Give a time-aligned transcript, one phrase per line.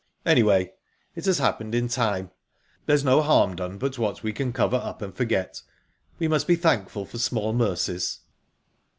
[0.25, 0.73] "Anyway,
[1.13, 2.31] it has happened in time.
[2.87, 5.61] There's no harm done but what we can cover up and forget.
[6.17, 8.21] We must be thankful for small mercies."